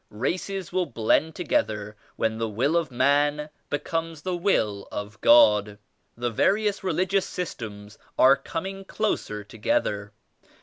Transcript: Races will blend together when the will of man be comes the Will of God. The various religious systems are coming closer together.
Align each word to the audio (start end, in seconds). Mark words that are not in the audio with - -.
Races 0.09 0.71
will 0.73 0.87
blend 0.87 1.35
together 1.35 1.95
when 2.15 2.39
the 2.39 2.49
will 2.49 2.75
of 2.75 2.89
man 2.89 3.49
be 3.69 3.77
comes 3.77 4.23
the 4.23 4.35
Will 4.35 4.87
of 4.91 5.21
God. 5.21 5.77
The 6.17 6.31
various 6.31 6.83
religious 6.83 7.27
systems 7.27 7.99
are 8.17 8.35
coming 8.35 8.83
closer 8.83 9.43
together. 9.43 10.11